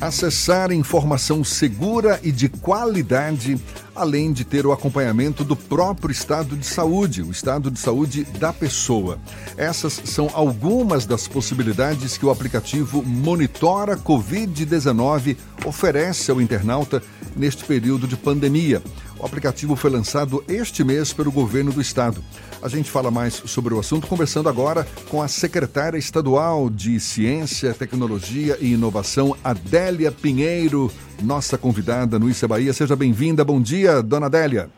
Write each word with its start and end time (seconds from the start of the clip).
acessar 0.00 0.70
informação 0.72 1.42
segura 1.42 2.20
e 2.22 2.30
de 2.30 2.48
qualidade, 2.48 3.58
além 3.94 4.32
de 4.32 4.44
ter 4.44 4.66
o 4.66 4.72
acompanhamento 4.72 5.42
do 5.42 5.56
próprio 5.56 6.12
estado 6.12 6.56
de 6.56 6.66
saúde, 6.66 7.22
o 7.22 7.30
estado 7.30 7.70
de 7.70 7.78
saúde 7.78 8.24
da 8.38 8.52
pessoa. 8.52 9.18
Essas 9.56 10.00
são 10.04 10.30
algumas 10.34 11.06
das 11.06 11.26
possibilidades 11.26 12.18
que 12.18 12.26
o 12.26 12.30
aplicativo 12.30 13.02
Monitora 13.02 13.96
Covid-19 13.96 15.36
oferece 15.64 16.30
ao 16.30 16.40
internauta 16.40 17.02
neste 17.34 17.64
período 17.64 18.06
de 18.06 18.16
pandemia. 18.16 18.82
O 19.18 19.24
aplicativo 19.24 19.74
foi 19.76 19.90
lançado 19.90 20.44
este 20.46 20.84
mês 20.84 21.12
pelo 21.12 21.32
governo 21.32 21.72
do 21.72 21.80
estado. 21.80 22.22
A 22.62 22.68
gente 22.68 22.90
fala 22.90 23.10
mais 23.10 23.32
sobre 23.34 23.72
o 23.72 23.78
assunto 23.78 24.06
conversando 24.06 24.46
agora 24.46 24.86
com 25.10 25.22
a 25.22 25.28
secretária 25.28 25.96
estadual 25.96 26.68
de 26.68 27.00
Ciência, 27.00 27.72
Tecnologia 27.72 28.58
e 28.60 28.74
Inovação, 28.74 29.34
Adélia 29.42 30.12
Pinheiro, 30.12 30.90
nossa 31.22 31.56
convidada 31.56 32.18
no 32.18 32.28
Issa 32.28 32.46
Bahia. 32.46 32.74
Seja 32.74 32.94
bem-vinda. 32.94 33.42
Bom 33.42 33.60
dia, 33.60 34.02
dona 34.02 34.26
Adélia. 34.26 34.68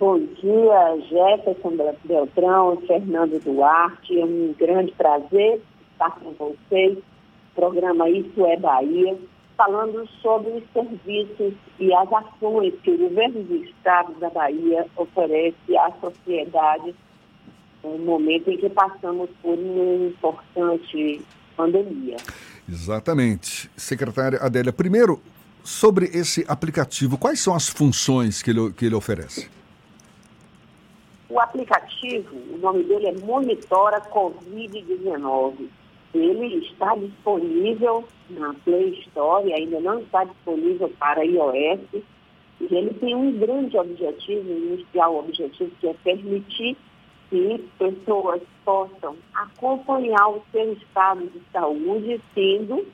Bom 0.00 0.18
dia, 0.18 0.98
Jefferson 1.08 1.76
Beltrão, 2.04 2.82
Fernando 2.84 3.40
Duarte. 3.44 4.18
É 4.18 4.24
um 4.24 4.54
grande 4.58 4.92
prazer 4.92 5.60
estar 5.92 6.18
com 6.18 6.32
vocês. 6.32 6.98
O 6.98 7.54
programa 7.54 8.10
Isso 8.10 8.44
é 8.44 8.56
Bahia 8.56 9.16
falando 9.58 10.08
sobre 10.22 10.50
os 10.52 10.64
serviços 10.72 11.52
e 11.80 11.92
as 11.92 12.08
ações 12.12 12.72
que 12.84 12.92
o 12.92 12.96
governo 12.98 13.42
do 13.42 13.56
estado 13.56 14.14
da 14.20 14.30
Bahia 14.30 14.86
oferece 14.96 15.76
à 15.76 15.90
sociedade 16.00 16.94
no 17.82 17.98
momento 17.98 18.50
em 18.50 18.56
que 18.56 18.70
passamos 18.70 19.28
por 19.42 19.58
uma 19.58 20.06
importante 20.06 21.20
pandemia. 21.56 22.16
Exatamente. 22.68 23.68
Secretária 23.76 24.38
Adélia, 24.40 24.72
primeiro, 24.72 25.20
sobre 25.64 26.06
esse 26.06 26.44
aplicativo, 26.46 27.18
quais 27.18 27.40
são 27.40 27.54
as 27.54 27.68
funções 27.68 28.40
que 28.40 28.50
ele, 28.50 28.72
que 28.72 28.86
ele 28.86 28.94
oferece? 28.94 29.50
O 31.28 31.40
aplicativo, 31.40 32.36
o 32.54 32.58
nome 32.58 32.84
dele 32.84 33.08
é 33.08 33.12
Monitora 33.12 34.00
Covid-19. 34.02 35.68
Ele 36.18 36.56
está 36.66 36.94
disponível 36.96 38.04
na 38.30 38.54
Play 38.64 38.90
Store, 39.06 39.52
ainda 39.52 39.80
não 39.80 40.00
está 40.00 40.24
disponível 40.24 40.92
para 40.98 41.24
iOS. 41.24 42.02
E 42.60 42.74
ele 42.74 42.92
tem 42.94 43.14
um 43.14 43.38
grande 43.38 43.78
objetivo, 43.78 44.50
inicial 44.50 45.18
objetivo, 45.18 45.70
que 45.80 45.88
é 45.88 45.94
permitir 46.02 46.76
que 47.30 47.64
pessoas 47.78 48.42
possam 48.64 49.16
acompanhar 49.34 50.28
o 50.28 50.42
seu 50.50 50.72
estado 50.72 51.26
de 51.26 51.40
saúde, 51.52 52.20
tendo 52.34 52.86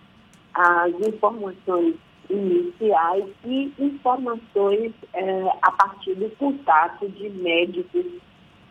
as 0.53 0.93
informações 1.07 1.95
iniciais 2.29 3.25
e 3.45 3.73
informações 3.79 4.93
eh, 5.15 5.49
a 5.63 5.73
partir 5.73 6.15
do 6.15 6.29
contato 6.37 7.09
de 7.09 7.29
médicos 7.31 8.05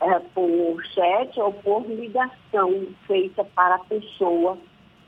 é, 0.03 0.19
por 0.33 0.83
chat 0.85 1.39
ou 1.39 1.53
por 1.53 1.85
ligação 1.87 2.87
feita 3.07 3.43
para 3.55 3.75
a 3.75 3.79
pessoa 3.79 4.57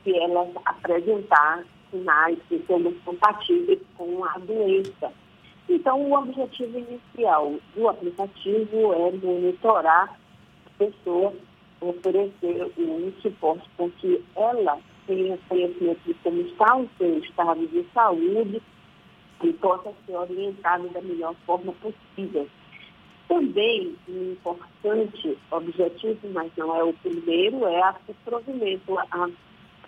se 0.02 0.16
ela 0.16 0.48
apresentar 0.64 1.64
sinais, 1.90 2.38
sintomas 2.48 2.94
compatíveis 3.04 3.80
com 3.96 4.24
a 4.24 4.38
doença. 4.38 5.12
Então, 5.68 6.00
o 6.00 6.14
objetivo 6.14 6.78
inicial 6.78 7.54
do 7.74 7.88
aplicativo 7.88 8.92
é 8.94 9.12
monitorar 9.12 10.16
a 10.66 10.70
pessoa, 10.78 11.34
oferecer 11.80 12.72
um 12.78 13.12
suporte 13.20 13.68
para 13.76 13.88
que 13.90 14.24
ela 14.36 14.78
tenha 15.06 15.38
conhecimento 15.48 16.00
de 16.06 16.14
como 16.14 16.40
está 16.40 16.76
o 16.76 16.88
seu 16.98 17.18
estado 17.18 17.66
de 17.66 17.84
saúde 17.92 18.62
e 19.42 19.52
possa 19.54 19.92
ser 20.06 20.16
orientada 20.16 20.88
da 20.88 21.00
melhor 21.02 21.34
forma 21.44 21.72
possível. 21.74 22.48
Também 23.28 23.96
um 24.08 24.32
importante 24.32 25.36
objetivo, 25.50 26.28
mas 26.32 26.50
não 26.56 26.76
é 26.76 26.84
o 26.84 26.92
primeiro, 26.94 27.66
é 27.66 27.94
provimento, 28.24 28.98
a, 28.98 29.28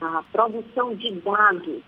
a 0.00 0.22
produção 0.32 0.94
de 0.96 1.12
dados 1.20 1.82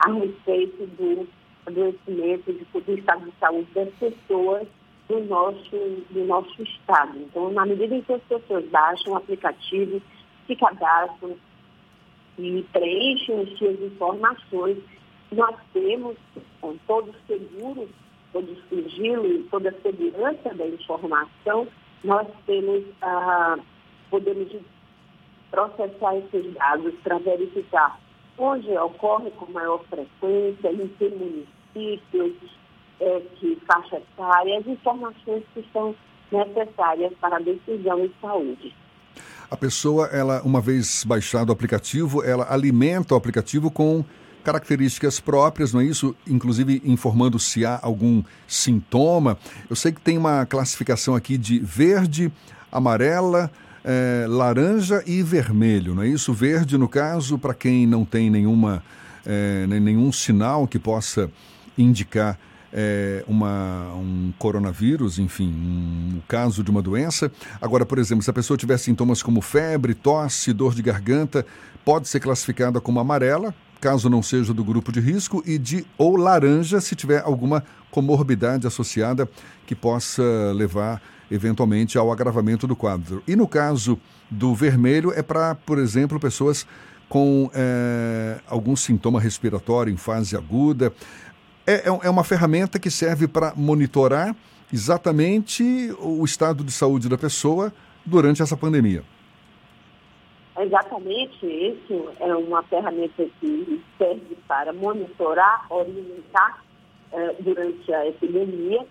a 0.00 0.12
respeito 0.12 0.86
do 0.98 1.26
adoecimento, 1.66 2.52
do 2.52 2.92
estado 2.92 3.24
de 3.24 3.32
saúde 3.38 3.68
das 3.74 3.88
pessoas 3.94 4.68
do 5.08 5.20
nosso, 5.24 6.04
do 6.10 6.24
nosso 6.26 6.62
estado. 6.62 7.18
Então, 7.18 7.52
na 7.52 7.66
medida 7.66 7.94
em 7.94 8.02
que 8.02 8.12
as 8.12 8.22
pessoas 8.22 8.64
baixam 8.66 9.12
o 9.12 9.16
aplicativo, 9.16 10.00
se 10.46 10.56
cadastram 10.56 11.36
e 12.38 12.64
preenchem 12.72 13.40
as 13.40 13.58
suas 13.58 13.80
informações, 13.80 14.78
nós 15.32 15.56
temos, 15.72 16.16
com 16.60 16.76
todos 16.86 17.14
seguros, 17.26 17.88
todo 18.34 18.52
o 18.52 18.68
sigilo 18.68 19.26
e 19.26 19.44
toda 19.44 19.70
a 19.70 19.80
segurança 19.80 20.52
da 20.52 20.66
informação, 20.66 21.66
nós 22.02 22.26
temos, 22.44 22.84
ah, 23.00 23.56
podemos 24.10 24.52
processar 25.50 26.16
esses 26.16 26.52
dados 26.54 26.92
para 27.04 27.18
verificar 27.18 27.98
onde 28.36 28.76
ocorre 28.76 29.30
com 29.30 29.50
maior 29.52 29.82
frequência, 29.84 30.72
em 30.72 30.88
que 30.88 31.08
municípios, 31.08 32.34
é, 33.00 33.20
que 33.36 33.56
faixa 33.66 33.96
etária, 33.96 34.58
as 34.58 34.66
informações 34.66 35.44
que 35.54 35.64
são 35.72 35.94
necessárias 36.32 37.12
para 37.20 37.36
a 37.36 37.40
decisão 37.40 38.00
de 38.00 38.12
saúde. 38.20 38.74
A 39.48 39.56
pessoa, 39.56 40.06
ela, 40.06 40.42
uma 40.42 40.60
vez 40.60 41.04
baixado 41.04 41.50
o 41.50 41.52
aplicativo, 41.52 42.24
ela 42.24 42.52
alimenta 42.52 43.14
o 43.14 43.16
aplicativo 43.16 43.70
com 43.70 44.04
características 44.44 45.18
próprias, 45.18 45.72
não 45.72 45.80
é 45.80 45.84
isso? 45.84 46.14
Inclusive 46.26 46.82
informando 46.84 47.38
se 47.38 47.64
há 47.64 47.80
algum 47.82 48.22
sintoma. 48.46 49.38
Eu 49.68 49.74
sei 49.74 49.90
que 49.90 50.00
tem 50.00 50.18
uma 50.18 50.46
classificação 50.46 51.14
aqui 51.14 51.36
de 51.36 51.58
verde, 51.58 52.30
amarela, 52.70 53.50
é, 53.84 54.26
laranja 54.28 55.02
e 55.06 55.22
vermelho, 55.22 55.94
não 55.94 56.02
é 56.02 56.08
isso? 56.08 56.32
Verde, 56.32 56.78
no 56.78 56.88
caso, 56.88 57.38
para 57.38 57.54
quem 57.54 57.86
não 57.86 58.04
tem 58.04 58.30
nenhuma, 58.30 58.82
é, 59.26 59.66
nenhum 59.66 60.12
sinal 60.12 60.66
que 60.66 60.78
possa 60.78 61.30
indicar 61.76 62.38
é, 62.72 63.22
uma, 63.28 63.94
um 63.94 64.32
coronavírus, 64.36 65.18
enfim, 65.20 65.48
um, 65.48 66.16
um 66.16 66.22
caso 66.26 66.64
de 66.64 66.70
uma 66.70 66.82
doença. 66.82 67.30
Agora, 67.62 67.86
por 67.86 67.98
exemplo, 67.98 68.24
se 68.24 68.30
a 68.30 68.32
pessoa 68.32 68.56
tiver 68.56 68.76
sintomas 68.78 69.22
como 69.22 69.40
febre, 69.40 69.94
tosse, 69.94 70.52
dor 70.52 70.74
de 70.74 70.82
garganta, 70.82 71.46
pode 71.84 72.08
ser 72.08 72.18
classificada 72.18 72.80
como 72.80 72.98
amarela, 72.98 73.54
caso 73.84 74.08
não 74.08 74.22
seja 74.22 74.54
do 74.54 74.64
grupo 74.64 74.90
de 74.90 74.98
risco, 74.98 75.42
e 75.44 75.58
de 75.58 75.84
ou 75.98 76.16
laranja 76.16 76.80
se 76.80 76.94
tiver 76.94 77.20
alguma 77.22 77.62
comorbidade 77.90 78.66
associada 78.66 79.28
que 79.66 79.74
possa 79.74 80.22
levar 80.54 81.02
eventualmente 81.30 81.98
ao 81.98 82.10
agravamento 82.10 82.66
do 82.66 82.74
quadro. 82.74 83.22
E 83.28 83.36
no 83.36 83.46
caso 83.46 84.00
do 84.30 84.54
vermelho 84.54 85.12
é 85.14 85.22
para, 85.22 85.54
por 85.54 85.78
exemplo, 85.78 86.18
pessoas 86.18 86.66
com 87.10 87.50
é, 87.52 88.40
algum 88.48 88.74
sintoma 88.74 89.20
respiratório 89.20 89.92
em 89.92 89.98
fase 89.98 90.34
aguda. 90.34 90.90
É, 91.66 91.86
é, 91.86 91.98
é 92.04 92.08
uma 92.08 92.24
ferramenta 92.24 92.78
que 92.78 92.90
serve 92.90 93.28
para 93.28 93.52
monitorar 93.54 94.34
exatamente 94.72 95.94
o 96.00 96.24
estado 96.24 96.64
de 96.64 96.72
saúde 96.72 97.06
da 97.06 97.18
pessoa 97.18 97.70
durante 98.06 98.40
essa 98.40 98.56
pandemia. 98.56 99.04
Exatamente, 100.56 101.44
isso 101.44 102.12
é 102.20 102.34
uma 102.36 102.62
ferramenta 102.62 103.26
que 103.40 103.82
serve 103.98 104.36
para 104.46 104.72
monitorar, 104.72 105.66
orientar 105.68 106.62
eh, 107.12 107.34
durante 107.40 107.92
a 107.92 108.06
epidemia. 108.06 108.86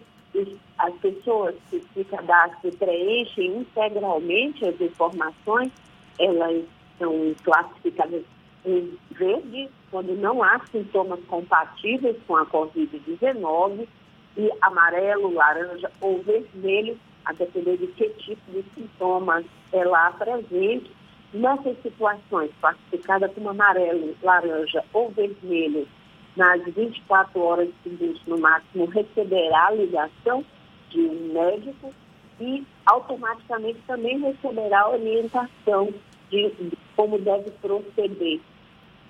As 0.77 0.93
pessoas 0.95 1.55
que 1.69 1.81
se 1.93 2.03
cadastram 2.05 2.71
preenchem 2.71 3.59
integralmente 3.59 4.65
as 4.65 4.81
informações, 4.81 5.71
elas 6.19 6.65
são 6.99 7.33
classificadas 7.43 8.23
em 8.65 8.97
verde, 9.11 9.69
quando 9.89 10.15
não 10.15 10.43
há 10.43 10.59
sintomas 10.71 11.23
compatíveis 11.25 12.17
com 12.27 12.35
a 12.35 12.45
Covid-19, 12.47 13.87
e 14.35 14.51
amarelo, 14.61 15.33
laranja 15.33 15.91
ou 16.01 16.21
vermelho, 16.23 16.97
a 17.23 17.31
depender 17.33 17.77
de 17.77 17.87
que 17.87 18.09
tipo 18.09 18.51
de 18.51 18.65
sintomas 18.73 19.45
ela 19.71 20.07
apresenta 20.07 20.89
Nessas 21.33 21.81
situações, 21.81 22.51
classificada 22.61 23.27
como 23.29 23.49
amarelo, 23.49 24.15
laranja 24.21 24.83
ou 24.93 25.09
vermelho, 25.09 25.87
nas 26.35 26.63
24 26.63 27.41
horas 27.41 27.69
seguintes, 27.83 28.21
no 28.27 28.37
máximo, 28.37 28.85
receberá 28.85 29.67
a 29.67 29.71
ligação 29.71 30.45
de 30.89 30.99
um 30.99 31.33
médico 31.33 31.93
e 32.39 32.63
automaticamente 32.85 33.79
também 33.87 34.19
receberá 34.19 34.89
orientação 34.89 35.93
de, 36.29 36.51
como 36.95 37.17
deve 37.19 37.49
proceder. 37.61 38.39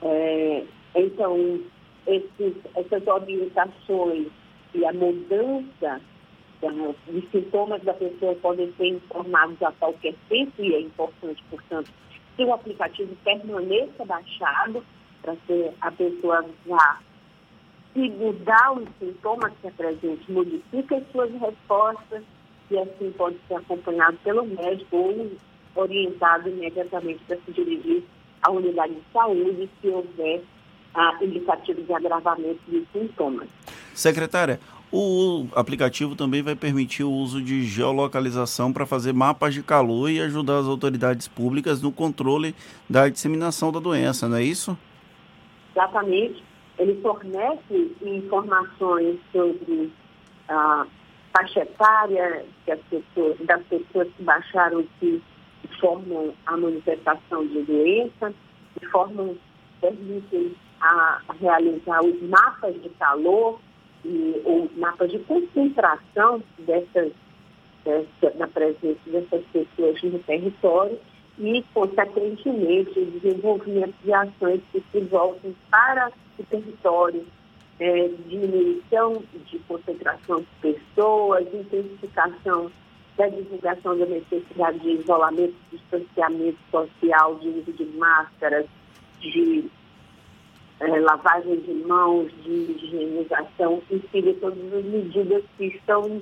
É, 0.02 0.64
então, 0.96 1.60
esses, 2.08 2.54
essas 2.76 3.08
orientações 3.08 4.28
e 4.74 4.86
a 4.86 4.94
mudança 4.94 6.02
de 7.08 7.28
sintomas 7.30 7.82
da 7.84 7.94
pessoa 7.94 8.36
podem 8.36 8.72
ser 8.78 8.88
informados 8.88 9.62
a 9.62 9.72
qualquer 9.74 10.16
tempo 10.30 10.54
e 10.60 10.74
é 10.74 10.80
importante, 10.80 11.44
portanto, 11.50 11.92
que 12.36 12.44
o 12.44 12.54
aplicativo 12.54 13.16
permaneça 13.24 14.06
baixado 14.06 14.84
para 15.22 15.36
que 15.48 15.72
a 15.82 15.92
pessoa 15.92 16.46
vá 16.66 17.00
se 17.94 18.10
mudar 18.10 18.74
os 18.74 18.88
sintomas 19.00 19.54
que 19.62 19.68
apresente, 19.68 20.32
modifique 20.32 20.96
as 20.96 21.04
suas 21.12 21.32
respostas 21.32 22.24
e 22.72 22.78
assim 22.78 23.12
pode 23.12 23.38
ser 23.48 23.56
acompanhado 23.56 24.18
pelo 24.24 24.46
médico 24.46 24.98
ou 24.98 25.32
orientado 25.76 26.50
imediatamente 26.50 27.24
para 27.28 27.38
se 27.38 27.52
dirigir 27.52 28.04
à 28.42 28.52
unidade 28.52 28.94
de 28.94 29.02
saúde 29.12 29.70
se 29.82 29.88
houver 29.88 30.44
ah, 30.96 31.18
indicativos 31.22 31.86
de 31.86 31.94
agravamento 31.94 32.60
de 32.68 32.86
sintomas. 32.92 33.48
Secretária, 33.94 34.60
o 34.96 35.48
aplicativo 35.56 36.16
também 36.16 36.44
vai 36.44 36.56
permitir 36.56 37.04
o 37.04 37.12
uso 37.12 37.42
de 37.42 37.64
geolocalização 37.64 38.72
para 38.72 38.86
fazer 38.86 39.12
mapas 39.12 39.56
de 39.56 39.64
calor 39.64 40.08
e 40.08 40.22
ajudar 40.22 40.60
as 40.60 40.68
autoridades 40.68 41.28
públicas 41.28 41.82
no 41.82 41.92
controle 41.92 42.54
da 42.88 43.10
disseminação 43.10 43.72
da 43.72 43.80
doença, 43.80 44.30
não 44.30 44.38
é 44.38 44.44
isso? 44.44 44.78
Exatamente. 45.72 46.44
Ele 46.78 47.02
fornece 47.02 47.92
informações 48.04 49.18
sobre 49.32 49.92
a 50.48 50.86
faixa 51.36 51.62
etária 51.62 52.46
pessoas, 52.92 53.36
das 53.48 53.64
pessoas 53.64 54.08
que 54.16 54.24
baixaram 54.24 54.86
que 55.00 55.20
formam 55.80 56.36
a 56.46 56.56
manifestação 56.56 57.48
de 57.48 57.64
doença, 57.64 58.32
que 58.80 58.86
formam, 58.90 59.36
permitem 59.82 60.54
a 60.80 61.20
realizar 61.40 62.04
os 62.04 62.22
mapas 62.30 62.80
de 62.80 62.90
calor 62.90 63.60
e, 64.06 64.42
ou 64.44 64.70
mapas 64.78 65.12
de 65.12 65.20
concentração 65.20 66.42
dessas, 66.60 67.12
dessa, 67.84 68.38
da 68.38 68.48
presença 68.48 69.00
dessas 69.08 69.44
pessoas 69.52 70.02
no 70.04 70.20
território 70.20 71.00
e, 71.40 71.64
consequentemente, 71.74 73.00
o 73.00 73.06
desenvolvimento 73.06 73.96
de 74.04 74.14
ações 74.14 74.62
que 74.72 74.84
se 74.92 75.00
voltem 75.02 75.56
para 75.70 76.12
o 76.38 76.44
território, 76.44 77.26
é, 77.80 78.10
diminuição 78.28 79.24
de 79.50 79.60
concentração 79.60 80.42
de 80.42 80.74
pessoas, 80.74 81.48
intensificação 81.54 82.72
da 83.18 83.28
divulgação 83.28 83.98
da 83.98 84.06
necessidade 84.06 84.80
de 84.80 84.92
isolamento, 84.92 85.56
distanciamento 85.72 86.58
social, 86.72 87.36
de 87.36 87.50
uso 87.50 87.74
de 87.74 87.86
máscaras, 87.98 88.66
de 89.20 89.70
é, 90.80 91.00
lavagem 91.00 91.60
de 91.62 91.74
mãos, 91.86 92.32
de 92.44 92.52
higienização, 92.52 93.82
enfim, 93.90 94.34
todas 94.40 94.74
as 94.74 94.86
medidas 94.86 95.44
que 95.58 95.66
estão 95.66 96.20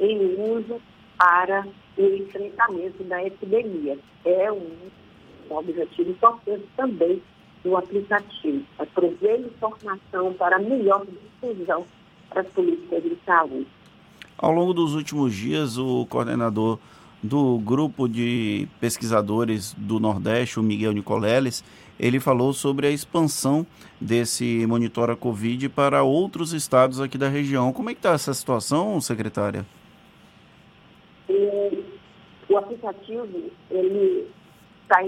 em 0.00 0.56
uso 0.56 0.80
para 1.18 1.66
o 1.96 2.02
enfrentamento 2.02 3.02
da 3.04 3.24
epidemia. 3.24 3.98
É 4.24 4.52
um, 4.52 4.70
objetivo 5.50 6.10
importante 6.10 6.64
também 6.76 7.22
do 7.62 7.76
aplicativo, 7.76 8.64
é 8.78 8.84
prover 8.84 9.40
informação 9.40 10.32
para 10.34 10.58
melhor 10.58 11.04
difusão 11.06 11.84
para 12.28 12.42
as 12.42 12.48
políticas 12.48 13.02
de 13.02 13.16
saúde. 13.24 13.66
Ao 14.36 14.50
longo 14.50 14.74
dos 14.74 14.94
últimos 14.94 15.34
dias, 15.34 15.78
o 15.78 16.04
coordenador 16.06 16.78
do 17.24 17.58
grupo 17.58 18.06
de 18.06 18.68
pesquisadores 18.78 19.72
do 19.78 19.98
Nordeste, 19.98 20.60
o 20.60 20.62
Miguel 20.62 20.92
Nicoleles, 20.92 21.64
ele 21.98 22.20
falou 22.20 22.52
sobre 22.52 22.86
a 22.86 22.90
expansão 22.90 23.66
desse 23.98 24.66
Monitora 24.66 25.16
Covid 25.16 25.70
para 25.70 26.02
outros 26.02 26.52
estados 26.52 27.00
aqui 27.00 27.16
da 27.16 27.28
região. 27.28 27.72
Como 27.72 27.88
é 27.88 27.94
que 27.94 27.98
está 28.00 28.12
essa 28.12 28.34
situação, 28.34 29.00
secretária? 29.00 29.64
O, 31.26 31.82
o 32.50 32.58
aplicativo 32.58 33.50
ele 33.70 34.28
está, 34.82 35.02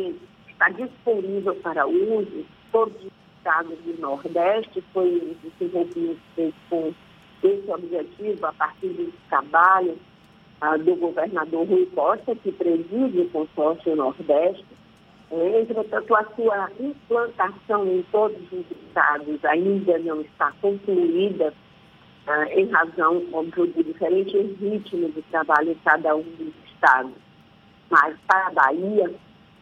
está 0.48 0.70
disponível 0.70 1.54
para 1.56 1.86
uso 1.86 2.46
todos 2.72 2.96
os 2.96 3.12
estados 3.36 3.76
do 3.84 4.00
Nordeste, 4.00 4.82
foi 4.94 5.36
desenvolvido 5.60 6.18
com 6.70 6.94
esse 7.42 7.70
objetivo 7.70 8.46
a 8.46 8.52
partir 8.54 8.88
do 8.88 9.12
trabalho 9.28 9.98
ah, 10.60 10.76
do 10.76 10.94
governador 10.96 11.66
Rui 11.66 11.86
Costa, 11.94 12.34
que 12.36 12.52
preside 12.52 13.20
o 13.20 13.30
consórcio 13.30 13.96
Nordeste. 13.96 14.64
Entretanto, 15.30 16.14
a 16.14 16.24
sua 16.36 16.70
implantação 16.78 17.86
em 17.86 18.02
todos 18.12 18.40
os 18.52 18.64
estados 18.70 19.44
ainda 19.44 19.98
não 19.98 20.20
está 20.20 20.52
concluída, 20.62 21.52
ah, 22.26 22.46
em 22.52 22.66
razão, 22.70 23.22
óbvio, 23.32 23.66
de 23.66 23.82
diferente 23.82 24.36
ritmo 24.60 25.10
de 25.10 25.22
trabalho 25.22 25.72
em 25.72 25.78
cada 25.84 26.16
um 26.16 26.22
dos 26.22 26.54
estados. 26.72 27.12
Mas 27.90 28.16
para 28.26 28.46
a 28.46 28.50
Bahia, 28.50 29.12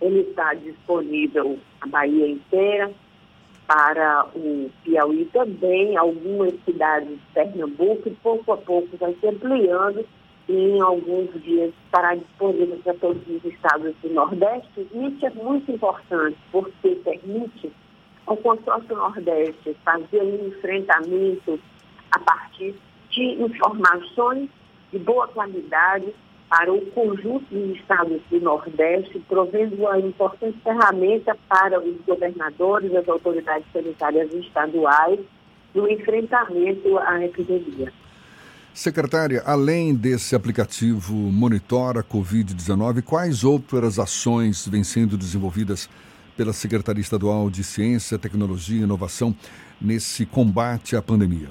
ele 0.01 0.21
está 0.21 0.55
disponível 0.55 1.59
a 1.81 1.87
Bahia 1.87 2.29
inteira, 2.29 2.93
para 3.67 4.27
o 4.35 4.71
Piauí 4.85 5.25
também, 5.33 5.97
algumas 5.97 6.53
cidades 6.65 7.09
de 7.09 7.21
Pernambuco, 7.33 8.09
e 8.09 8.15
pouco 8.17 8.53
a 8.53 8.57
pouco 8.59 8.97
vai 8.99 9.15
se 9.15 9.27
ampliando 9.27 10.07
em 10.49 10.81
alguns 10.81 11.31
dias 11.43 11.73
estará 11.85 12.15
disponível 12.15 12.79
para 12.85 12.95
todos 12.95 13.23
os 13.27 13.45
estados 13.45 13.95
do 14.03 14.11
Nordeste. 14.11 14.87
Isso 14.93 15.27
é 15.27 15.31
muito 15.31 15.71
importante, 15.71 16.37
porque 16.53 16.95
permite 16.97 17.73
ao 18.27 18.37
consórcio 18.37 18.97
Nordeste 18.97 19.77
fazer 19.85 20.23
um 20.23 20.49
enfrentamento 20.49 21.59
a 22.11 22.19
partir 22.19 22.75
de 23.11 23.23
informações 23.43 24.49
de 24.93 24.99
boa 24.99 25.27
qualidade 25.29 26.15
para 26.49 26.73
o 26.73 26.81
conjunto 26.93 27.45
dos 27.51 27.77
estados 27.77 28.21
do 28.31 28.41
Nordeste, 28.41 29.19
provendo 29.29 29.77
uma 29.77 29.99
importante 29.99 30.59
ferramenta 30.63 31.37
para 31.49 31.81
os 31.81 31.97
governadores, 32.07 32.95
as 32.95 33.09
autoridades 33.09 33.67
sanitárias 33.73 34.33
estaduais, 34.33 35.21
no 35.75 35.91
enfrentamento 35.91 36.97
à 36.99 37.25
epidemia. 37.25 37.93
Secretária, 38.75 39.41
além 39.47 39.95
desse 39.95 40.35
aplicativo 40.35 41.15
Monitora 41.15 42.03
Covid-19, 42.03 43.05
quais 43.05 43.45
outras 43.45 44.01
ações 44.01 44.67
vêm 44.67 44.83
sendo 44.83 45.17
desenvolvidas 45.17 45.89
pela 46.37 46.53
Secretaria 46.53 47.01
Estadual 47.01 47.49
de 47.49 47.63
Ciência, 47.63 48.19
Tecnologia 48.19 48.81
e 48.81 48.83
Inovação 48.83 49.33
nesse 49.81 50.27
combate 50.27 50.97
à 50.97 51.01
pandemia? 51.01 51.51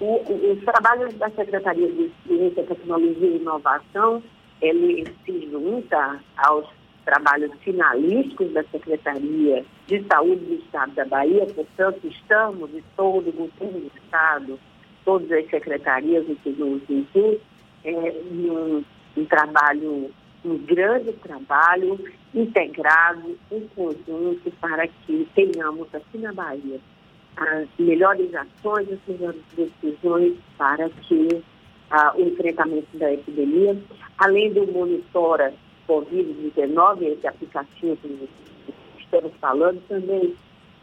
os 0.00 0.64
trabalhos 0.64 1.12
da 1.14 1.28
Secretaria 1.30 1.92
de 1.92 2.10
Ciência, 2.26 2.64
Tecnologia 2.64 3.28
e 3.28 3.36
Inovação, 3.36 4.22
ele 4.62 5.06
se 5.26 5.50
junta 5.50 6.20
aos 6.38 6.66
trabalhos 7.04 7.52
finalísticos 7.62 8.50
da 8.54 8.64
Secretaria 8.64 9.62
de 9.86 10.04
Saúde 10.10 10.42
do 10.42 10.54
Estado 10.54 10.92
da 10.94 11.04
Bahia, 11.04 11.46
portanto, 11.54 12.00
estamos 12.06 12.70
de 12.70 12.82
todo 12.96 13.28
o 13.28 13.32
governo 13.32 13.80
do 13.80 13.92
Estado, 14.02 14.58
todas 15.04 15.30
as 15.32 15.48
secretarias 15.50 16.24
e 16.28 16.34
tudo 16.36 16.80
isso, 16.88 17.40
é, 17.84 17.90
um, 18.30 18.84
um 19.16 19.24
trabalho, 19.26 20.10
um 20.44 20.58
grande 20.58 21.12
trabalho 21.14 21.98
integrado, 22.34 23.38
em 23.50 23.68
conjunto, 23.68 24.50
para 24.60 24.86
que 24.88 25.28
tenhamos 25.34 25.94
aqui 25.94 26.18
na 26.18 26.32
Bahia 26.32 26.80
as 27.36 27.68
melhores 27.78 28.32
ações, 28.34 28.88
as 28.92 28.98
melhores 29.08 29.42
decisões 29.56 30.34
para 30.56 30.88
que 30.88 31.42
ah, 31.90 32.14
o 32.16 32.22
enfrentamento 32.22 32.96
da 32.96 33.12
epidemia, 33.12 33.76
além 34.18 34.52
do 34.52 34.66
Monitora 34.66 35.52
Covid-19, 35.88 37.02
esse 37.02 37.26
aplicativo 37.26 37.96
que 37.96 38.28
estamos 39.00 39.32
falando, 39.40 39.82
também 39.88 40.34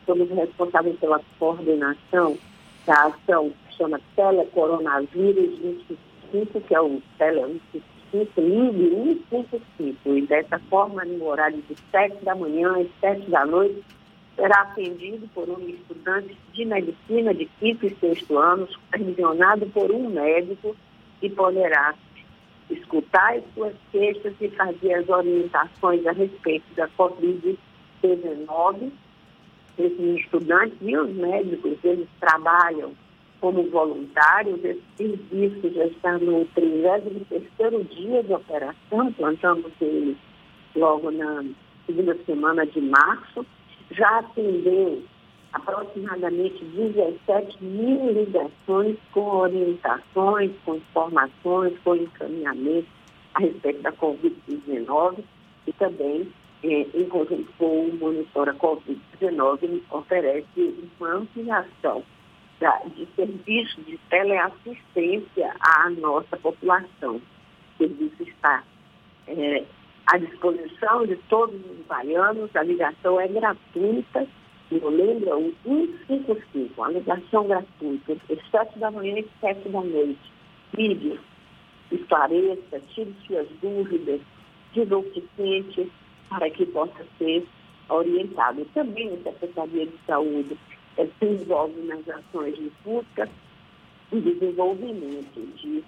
somos 0.05 0.29
responsáveis 0.29 0.97
pela 0.99 1.21
coordenação 1.39 2.37
da 2.85 3.05
ação 3.05 3.51
que 3.69 3.70
chama 3.81 3.99
Telecoronavírus 4.15 5.59
25, 6.31 6.61
que 6.61 6.75
é 6.75 6.81
o 6.81 7.01
Tele 7.17 7.59
155, 8.11 8.41
Ligue 8.41 9.23
155. 9.29 10.17
E 10.17 10.27
dessa 10.27 10.59
forma, 10.69 11.03
no 11.03 11.25
horário 11.25 11.61
de 11.67 11.75
7 11.89 12.23
da 12.23 12.35
manhã 12.35 12.79
às 12.79 12.87
7 12.99 13.29
da 13.31 13.45
noite, 13.45 13.83
será 14.35 14.61
atendido 14.61 15.27
por 15.33 15.49
um 15.49 15.67
estudante 15.67 16.37
de 16.53 16.65
medicina 16.65 17.33
de 17.33 17.45
quinto 17.59 17.87
e 17.87 17.95
sexto 17.95 18.37
anos, 18.37 18.71
supervisionado 18.71 19.65
por 19.67 19.91
um 19.91 20.09
médico 20.09 20.75
e 21.21 21.29
poderá 21.29 21.95
escutar 22.69 23.35
as 23.35 23.43
suas 23.53 23.73
queixas 23.91 24.33
e 24.39 24.49
fazer 24.49 24.93
as 24.93 25.09
orientações 25.09 26.05
a 26.05 26.11
respeito 26.11 26.65
da 26.75 26.87
Covid-19. 26.89 28.91
Esses 29.77 30.19
estudantes 30.19 30.77
e 30.81 30.95
os 30.95 31.09
médicos, 31.11 31.77
eles 31.83 32.07
trabalham 32.19 32.93
como 33.41 33.63
voluntários, 33.69 34.63
esse 34.63 34.83
serviço 34.95 35.73
já 35.73 35.85
está 35.87 36.17
no 36.19 36.45
33º 36.55 37.87
dia 37.89 38.23
de 38.23 38.33
operação, 38.33 39.11
plantamos 39.13 39.71
ele 39.81 40.15
logo 40.75 41.09
na 41.11 41.43
segunda 41.87 42.15
semana 42.23 42.65
de 42.67 42.79
março, 42.79 43.45
já 43.89 44.19
atendeu 44.19 45.01
aproximadamente 45.53 46.63
17 46.63 47.63
mil 47.63 48.11
ligações 48.13 48.95
com 49.11 49.21
orientações, 49.21 50.51
com 50.63 50.75
informações, 50.75 51.73
com 51.83 51.95
encaminhamento 51.95 52.87
a 53.33 53.39
respeito 53.39 53.81
da 53.81 53.91
Covid-19 53.93 55.23
e 55.65 55.73
também 55.73 56.31
é, 56.63 56.85
em 56.93 57.05
conjunto 57.09 57.51
com 57.57 57.85
o 57.87 57.97
Monitora 57.97 58.53
Covid-19, 58.53 59.81
oferece 59.89 60.75
uma 60.99 61.15
ampliação 61.15 62.03
de 62.95 63.07
serviços 63.15 63.85
de 63.85 63.97
teleassistência 64.09 65.55
à 65.59 65.89
nossa 65.89 66.37
população. 66.37 67.15
O 67.15 67.77
serviço 67.77 68.21
está 68.21 68.63
é, 69.27 69.63
à 70.05 70.17
disposição 70.17 71.05
de 71.07 71.15
todos 71.27 71.55
os 71.55 71.85
baianos, 71.87 72.55
a 72.55 72.61
ligação 72.61 73.19
é 73.19 73.27
gratuita, 73.27 74.27
eu 74.71 74.89
lembro, 74.89 75.37
o 75.37 75.53
155, 75.65 76.79
uma 76.79 76.91
ligação 76.91 77.47
gratuita, 77.47 78.11
entre 78.11 78.41
7 78.51 78.79
da 78.79 78.91
manhã 78.91 79.19
e 79.19 79.27
7 79.41 79.67
da 79.67 79.81
noite. 79.81 80.31
Ligue, 80.77 81.19
esclareça, 81.91 82.79
tire 82.89 83.13
suas 83.25 83.49
dúvidas, 83.61 84.21
diga 84.71 84.97
o 84.97 85.03
que 85.03 85.27
sente, 85.35 85.91
para 86.29 86.49
que 86.49 86.65
possa 86.67 87.05
ser 87.17 87.45
orientado. 87.89 88.63
Também 88.73 89.13
a 89.13 89.31
Secretaria 89.31 89.87
de 89.87 89.97
Saúde 90.05 90.57
é, 90.97 91.05
se 91.05 91.25
envolve 91.25 91.81
nas 91.81 92.07
ações 92.09 92.55
de 92.55 92.71
busca 92.83 93.29
e 94.11 94.19
desenvolvimento 94.19 95.41
de 95.57 95.83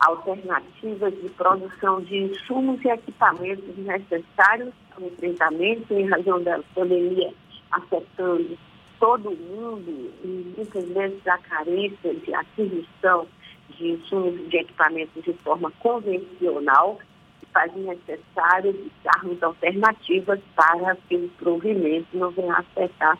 alternativas 0.00 1.14
de 1.20 1.28
produção 1.30 2.00
de 2.02 2.16
insumos 2.16 2.84
e 2.84 2.88
equipamentos 2.88 3.76
necessários 3.76 4.72
ao 4.96 5.06
enfrentamento 5.06 5.92
em 5.92 6.08
razão 6.08 6.42
da 6.42 6.60
pandemia 6.74 7.32
afetando 7.70 8.56
todo 8.98 9.30
mundo 9.30 10.12
e 10.24 10.54
muitas 10.56 10.88
vezes 10.88 11.26
a 11.26 11.38
carência 11.38 12.14
de 12.14 12.34
aquisição 12.34 13.26
de 13.70 13.92
insumos 13.92 14.34
e 14.40 14.48
de 14.48 14.56
equipamentos 14.56 15.22
de 15.22 15.32
forma 15.34 15.70
convencional 15.78 16.98
faz 17.52 17.74
necessário 17.74 18.90
darmos 19.04 19.42
alternativas 19.42 20.40
para 20.54 20.96
que 21.08 21.16
o 21.16 21.28
provimento 21.38 22.06
não 22.12 22.30
venha 22.30 22.54
afetar 22.54 23.18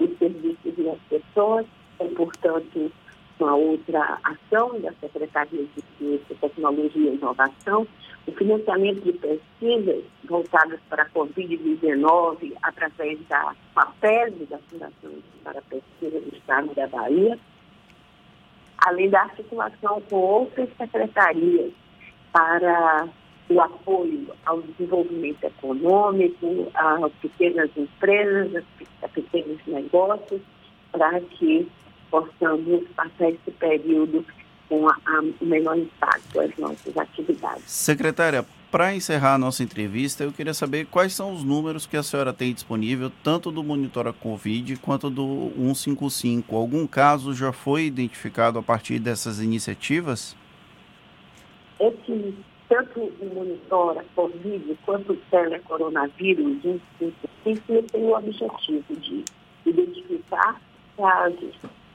os 0.00 0.18
serviços 0.18 0.74
e 0.78 0.88
as 0.88 0.98
pessoas. 1.08 1.66
É, 1.98 2.04
portanto, 2.08 2.90
uma 3.38 3.54
outra 3.54 4.18
ação 4.22 4.78
da 4.80 4.92
Secretaria 4.94 5.64
de 5.64 5.82
Ciência, 5.98 6.36
Tecnologia 6.40 7.10
e 7.10 7.14
Inovação, 7.14 7.86
o 8.26 8.32
financiamento 8.32 9.00
de 9.00 9.12
pesquisas 9.14 10.04
voltadas 10.24 10.78
para 10.88 11.02
a 11.02 11.10
Covid-19 11.10 12.52
através 12.62 13.18
da 13.28 13.54
FAPES, 13.74 14.48
da 14.48 14.58
Fundação 14.58 15.10
para 15.42 15.58
a 15.58 15.62
Pesquisa 15.62 16.20
do 16.20 16.36
Estado 16.36 16.74
da 16.74 16.86
Bahia, 16.86 17.38
além 18.78 19.08
da 19.10 19.22
articulação 19.22 20.02
com 20.08 20.16
outras 20.16 20.68
secretarias 20.76 21.72
para 22.32 23.08
o 23.50 23.60
apoio 23.60 24.28
ao 24.46 24.62
desenvolvimento 24.62 25.44
econômico, 25.44 26.70
às 26.72 27.12
pequenas 27.20 27.68
empresas, 27.76 28.64
a 29.02 29.08
pequenos 29.08 29.58
negócios, 29.66 30.40
para 30.92 31.20
que 31.20 31.68
possamos 32.10 32.84
passar 32.94 33.30
esse 33.30 33.50
período 33.58 34.24
com 34.68 34.88
a, 34.88 34.96
a, 35.04 35.20
o 35.40 35.44
menor 35.44 35.76
impacto 35.76 36.40
às 36.40 36.56
nossas 36.56 36.96
atividades. 36.96 37.64
Secretária, 37.66 38.46
para 38.70 38.94
encerrar 38.94 39.34
a 39.34 39.38
nossa 39.38 39.64
entrevista, 39.64 40.22
eu 40.22 40.30
queria 40.30 40.54
saber 40.54 40.86
quais 40.86 41.12
são 41.12 41.32
os 41.32 41.42
números 41.42 41.86
que 41.86 41.96
a 41.96 42.04
senhora 42.04 42.32
tem 42.32 42.54
disponível, 42.54 43.10
tanto 43.24 43.50
do 43.50 43.64
Monitora 43.64 44.12
Covid 44.12 44.76
quanto 44.76 45.10
do 45.10 45.50
155. 45.56 46.54
Algum 46.54 46.86
caso 46.86 47.34
já 47.34 47.52
foi 47.52 47.86
identificado 47.86 48.60
a 48.60 48.62
partir 48.62 49.00
dessas 49.00 49.40
iniciativas? 49.40 50.36
Esse 51.80 52.34
tanto 52.70 53.00
o 53.00 53.34
monitora 53.34 54.04
Covid 54.14 54.78
quanto 54.86 55.12
o 55.12 55.16
telecoronavírus, 55.28 56.64
isso 56.64 57.82
tem 57.92 58.04
o 58.04 58.16
objetivo 58.16 58.96
de 58.96 59.24
identificar 59.66 60.62
casos, 60.96 61.52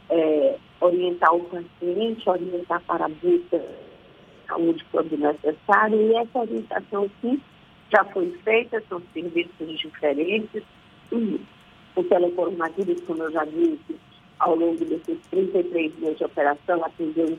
é, 0.10 0.58
orientar 0.82 1.34
o 1.34 1.46
paciente, 1.46 2.30
orientar 2.30 2.82
para 2.82 3.06
a 3.06 3.10
busca 3.10 3.58
de 3.58 4.48
saúde 4.48 4.86
quando 4.92 5.18
necessário, 5.18 6.02
e 6.02 6.16
essa 6.16 6.40
orientação 6.40 7.10
sim 7.22 7.42
já 7.90 8.04
foi 8.06 8.30
feita, 8.44 8.84
são 8.90 9.02
serviços 9.14 9.80
diferentes, 9.80 10.62
e 11.14 11.40
o 11.96 12.04
telecoronavírus, 12.04 13.02
como 13.08 13.24
eu 13.24 13.32
já 13.32 13.46
disse, 13.46 13.96
ao 14.40 14.56
longo 14.56 14.84
desses 14.84 15.18
33 15.32 15.96
dias 15.96 16.18
de 16.18 16.26
operação, 16.26 16.84
atendeu 16.84 17.38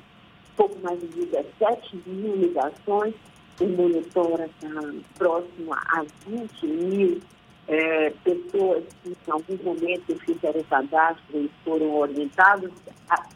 pouco 0.57 0.79
mais 0.83 1.01
de 1.01 1.07
17 1.07 2.03
mil 2.07 2.37
ligações, 2.37 3.15
o 3.61 3.65
monitor 3.65 4.41
está 4.41 4.93
próximo 5.17 5.73
a 5.73 6.05
20 6.27 6.67
mil 6.67 7.21
é, 7.69 8.11
pessoas 8.23 8.85
que 9.03 9.11
em 9.11 9.31
algum 9.31 9.57
momento 9.63 10.17
fizeram 10.21 10.63
cadastro 10.65 11.39
e 11.39 11.51
foram 11.65 11.97
orientados 11.97 12.71
a, 13.11 13.27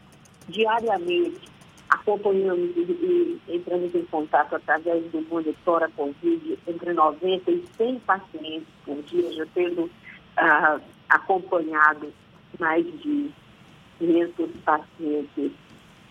diariamente, 0.49 1.49
acompanhamos 1.89 2.77
e, 2.77 2.81
e, 2.81 3.41
entramos 3.57 3.95
em 3.95 4.05
contato 4.05 4.55
através 4.55 5.05
do 5.11 5.23
Monitora 5.23 5.89
Covid 5.97 6.59
entre 6.67 6.93
90 6.93 7.51
e 7.51 7.65
100 7.77 7.99
pacientes 8.01 8.69
por 8.85 9.03
dia, 9.03 9.33
já 9.33 9.47
tendo 9.55 9.91
ah, 10.37 10.81
acompanhado 11.09 12.13
mais 12.59 12.85
de 13.01 13.31
500 13.99 14.51
pacientes 14.65 15.53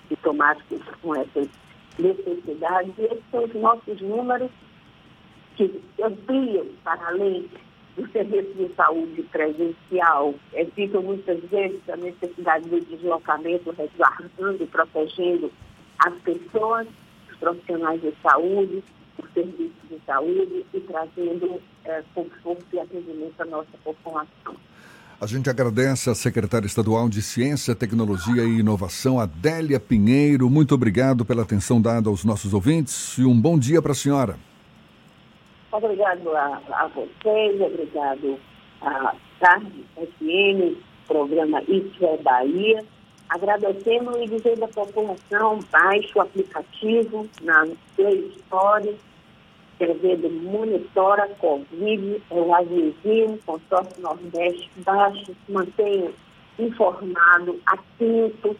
sintomáticos 0.09 0.81
com 1.01 1.15
essas 1.15 1.47
necessidades. 1.97 2.93
E 2.97 3.03
esses 3.03 3.23
são 3.31 3.43
os 3.45 3.53
nossos 3.53 4.01
números 4.01 4.51
que 5.55 5.81
ampliam 6.01 6.65
para 6.83 7.07
além 7.07 7.49
do 7.95 8.09
serviço 8.11 8.53
de 8.53 8.73
saúde 8.75 9.23
presencial. 9.23 10.33
Evitam 10.53 11.01
muitas 11.03 11.39
vezes 11.49 11.81
a 11.89 11.97
necessidade 11.97 12.67
do 12.69 12.79
deslocamento, 12.81 13.71
resguardando 13.71 14.63
e 14.63 14.67
protegendo 14.67 15.51
as 15.99 16.13
pessoas, 16.21 16.87
os 17.29 17.37
profissionais 17.37 18.01
de 18.01 18.13
saúde, 18.21 18.83
os 19.21 19.33
serviços 19.33 19.89
de 19.89 19.99
saúde 20.05 20.65
e 20.73 20.79
trazendo 20.81 21.61
é, 21.85 22.03
conforto 22.13 22.65
e 22.73 22.79
atendimento 22.79 23.41
à 23.41 23.45
nossa 23.45 23.77
população. 23.83 24.55
A 25.21 25.27
gente 25.27 25.49
agradece 25.49 26.09
a 26.09 26.15
secretária 26.15 26.65
estadual 26.65 27.09
de 27.09 27.21
Ciência, 27.21 27.75
Tecnologia 27.75 28.41
e 28.45 28.59
Inovação, 28.59 29.19
Adélia 29.19 29.77
Pinheiro. 29.77 30.49
Muito 30.49 30.73
obrigado 30.73 31.25
pela 31.25 31.41
atenção 31.41 31.81
dada 31.81 32.07
aos 32.07 32.23
nossos 32.23 32.53
ouvintes 32.53 33.17
e 33.17 33.25
um 33.25 33.37
bom 33.37 33.59
dia 33.59 33.81
para 33.81 33.91
a 33.91 33.95
senhora. 33.95 34.37
Obrigado 35.73 36.29
a, 36.29 36.61
a 36.71 36.87
vocês, 36.87 37.59
obrigado 37.59 38.39
a 38.81 39.13
Tarde 39.41 39.83
FM, 39.97 40.77
programa 41.05 41.61
Isso 41.63 42.05
é 42.05 42.15
Bahia. 42.23 42.85
Agradecendo 43.27 44.23
e 44.23 44.25
dizendo 44.25 44.63
à 44.63 44.67
população, 44.69 45.59
baixe 45.69 46.17
o 46.17 46.21
aplicativo 46.21 47.27
na 47.41 47.67
Play 47.97 48.31
Store 48.37 48.95
escrevendo 49.79 50.29
monitora 50.29 51.27
Covid, 51.39 52.21
é 52.29 52.33
o 52.33 52.53
avizinho, 52.53 53.39
consórcio 53.45 54.01
Nordeste 54.01 54.69
baixo, 54.77 55.35
mantenha 55.47 56.11
informado, 56.59 57.57
atento 57.65 58.55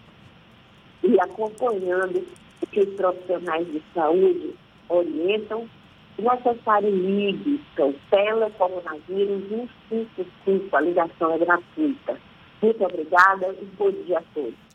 e 1.04 1.20
acompanhando 1.20 2.26
o 2.62 2.68
que 2.68 2.80
os 2.80 2.94
profissionais 2.96 3.68
de 3.68 3.84
saúde 3.94 4.56
orientam. 4.88 5.68
Se 6.16 6.22
necessário, 6.22 6.90
ligue, 6.90 7.62
então, 7.74 7.94
telecoronavírus 8.10 9.44
155, 9.90 10.76
a 10.76 10.82
ligação 10.82 11.34
é 11.34 11.38
gratuita. 11.38 12.18
Muito 12.62 12.84
obrigada 12.84 13.56
e 13.62 13.66
bom 13.78 13.92
dia 14.06 14.20
a 14.20 14.24
todos. 14.34 14.69